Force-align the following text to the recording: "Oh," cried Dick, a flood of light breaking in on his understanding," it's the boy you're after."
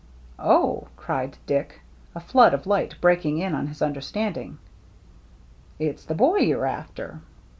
"Oh," 0.59 0.87
cried 0.97 1.37
Dick, 1.45 1.79
a 2.15 2.19
flood 2.19 2.55
of 2.55 2.65
light 2.65 2.95
breaking 3.01 3.37
in 3.37 3.53
on 3.53 3.67
his 3.67 3.83
understanding," 3.83 4.57
it's 5.77 6.05
the 6.05 6.15
boy 6.15 6.37
you're 6.37 6.65
after." 6.65 7.21